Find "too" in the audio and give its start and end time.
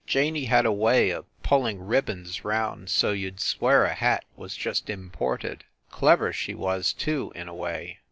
6.91-7.31